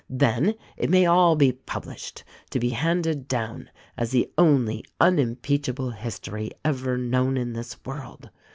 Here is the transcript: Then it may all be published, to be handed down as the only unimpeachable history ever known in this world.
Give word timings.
Then 0.09 0.55
it 0.77 0.89
may 0.89 1.05
all 1.05 1.35
be 1.35 1.51
published, 1.51 2.23
to 2.49 2.59
be 2.59 2.69
handed 2.69 3.27
down 3.27 3.69
as 3.95 4.09
the 4.09 4.31
only 4.35 4.83
unimpeachable 4.99 5.91
history 5.91 6.49
ever 6.65 6.97
known 6.97 7.37
in 7.37 7.53
this 7.53 7.77
world. 7.85 8.31